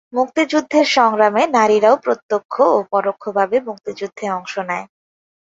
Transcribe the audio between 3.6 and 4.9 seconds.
মুক্তিযুদ্ধে অংশ নেয়।